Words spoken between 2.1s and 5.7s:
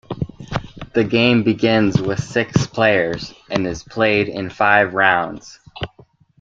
six players and is played in five rounds.